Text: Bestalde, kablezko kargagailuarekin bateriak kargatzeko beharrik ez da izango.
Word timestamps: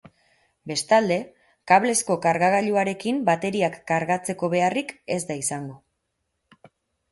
Bestalde, 0.69 1.17
kablezko 1.71 2.17
kargagailuarekin 2.23 3.21
bateriak 3.29 3.79
kargatzeko 3.93 4.51
beharrik 4.57 4.97
ez 5.19 5.21
da 5.31 5.39
izango. 5.45 5.81